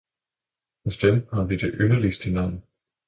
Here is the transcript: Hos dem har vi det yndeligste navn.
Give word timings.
Hos 0.83 0.97
dem 0.97 1.27
har 1.33 1.43
vi 1.47 1.57
det 1.57 1.71
yndeligste 1.79 2.31
navn. 2.31 2.61